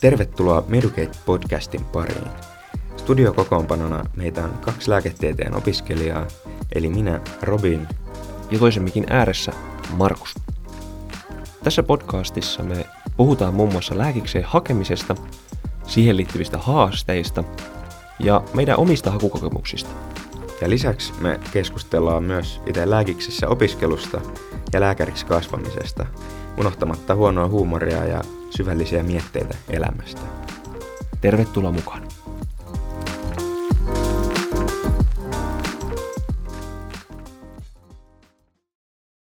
[0.00, 2.28] Tervetuloa Medukate-podcastin pariin.
[2.96, 6.26] Studiokokoonpanona meitä on kaksi lääketieteen opiskelijaa,
[6.74, 7.88] eli minä, Robin,
[8.50, 9.52] ja toisen mikin ääressä,
[9.96, 10.34] Markus.
[11.64, 12.86] Tässä podcastissa me
[13.16, 15.14] puhutaan muun muassa lääkikseen hakemisesta,
[15.86, 17.44] siihen liittyvistä haasteista
[18.18, 19.90] ja meidän omista hakukokemuksista–
[20.62, 24.20] ja lisäksi me keskustellaan myös itse lääkiksessä opiskelusta
[24.72, 26.06] ja lääkäriksi kasvamisesta,
[26.58, 28.20] unohtamatta huonoa huumoria ja
[28.50, 30.20] syvällisiä mietteitä elämästä.
[31.20, 32.11] Tervetuloa mukaan!